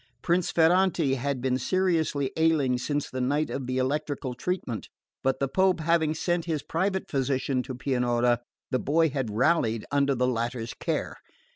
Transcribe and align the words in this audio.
Prince 0.23 0.49
Ferrante 0.49 1.13
had 1.13 1.41
been 1.41 1.59
seriously 1.59 2.31
ailing 2.35 2.79
since 2.79 3.07
the 3.07 3.21
night 3.21 3.51
of 3.51 3.67
the 3.67 3.77
electrical 3.77 4.33
treatment, 4.33 4.89
but 5.21 5.39
the 5.39 5.47
Pope 5.47 5.79
having 5.79 6.15
sent 6.15 6.45
his 6.45 6.63
private 6.63 7.07
physician 7.07 7.61
to 7.61 7.75
Pianura, 7.75 8.39
the 8.71 8.79
boy 8.79 9.11
had 9.11 9.29
rallied 9.29 9.85
under 9.91 10.15
the 10.15 10.25
latter's 10.25 10.73
care. 10.73 11.17